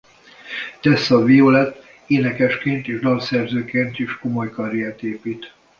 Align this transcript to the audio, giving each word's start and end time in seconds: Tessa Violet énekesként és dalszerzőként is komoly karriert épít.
Tessa 0.81 1.23
Violet 1.23 1.79
énekesként 2.07 2.87
és 2.87 2.99
dalszerzőként 2.99 3.99
is 3.99 4.17
komoly 4.17 4.49
karriert 4.49 5.03
épít. 5.03 5.53